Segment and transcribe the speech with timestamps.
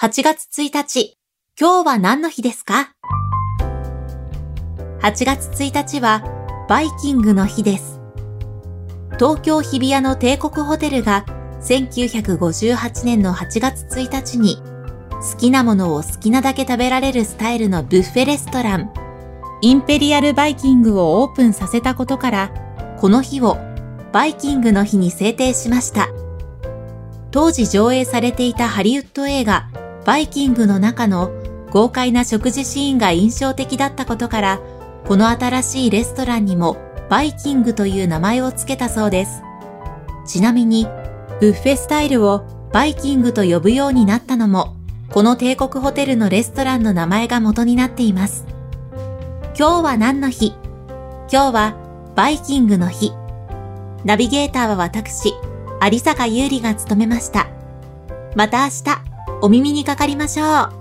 [0.00, 1.18] 8月1日、
[1.60, 2.94] 今日は何の日ですか
[5.00, 6.22] ?8 月1日は
[6.68, 7.98] バイキングの日です。
[9.18, 11.26] 東京日比谷の帝国ホテルが
[11.62, 14.62] 1958年の8月1日に
[15.32, 18.92] 好きなものを好きなだけ食べられるスタイルのブッフェレストラン、
[19.62, 23.56] インペリアルバイキングをオープンさせたことから、この日を
[24.12, 26.06] バイキングの日に制定しました。
[27.32, 29.68] 当時上映されていたハリウッド映画
[30.08, 31.30] バイキングの中の
[31.70, 34.60] 豪快な食事シーンが印象的だったことから、
[35.06, 36.78] この新しいレストランにも
[37.10, 39.42] バイキングという名前を付けたそうです。
[40.24, 40.86] ちなみに、
[41.42, 42.42] ブッフェスタイルを
[42.72, 44.76] バイキングと呼ぶようになったのも、
[45.10, 48.46] この帝国ホテルのレストランの名前が元になっています。
[49.58, 50.54] 今日は何の日？
[51.30, 51.76] 今日は
[52.16, 53.12] バイキングの日。
[54.06, 55.34] ナビゲーターは私、
[55.82, 57.46] 有坂優里が務めました。
[58.34, 59.07] また明日。
[59.40, 60.77] お耳にかかりましょう。